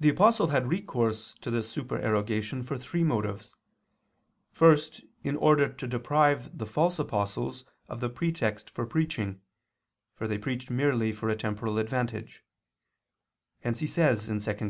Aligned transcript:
The 0.00 0.10
Apostle 0.10 0.48
had 0.48 0.68
recourse 0.68 1.34
to 1.40 1.50
this 1.50 1.66
supererogation 1.72 2.62
for 2.62 2.76
three 2.76 3.02
motives. 3.02 3.54
First, 4.52 5.00
in 5.22 5.36
order 5.36 5.66
to 5.70 5.86
deprive 5.86 6.58
the 6.58 6.66
false 6.66 6.98
apostles 6.98 7.64
of 7.88 8.00
the 8.00 8.10
pretext 8.10 8.68
for 8.68 8.84
preaching, 8.84 9.40
for 10.14 10.28
they 10.28 10.36
preached 10.36 10.70
merely 10.70 11.10
for 11.10 11.30
a 11.30 11.36
temporal 11.36 11.78
advantage; 11.78 12.44
hence 13.60 13.78
he 13.78 13.86
says 13.86 14.26
(2 14.26 14.40
Cor. 14.56 14.60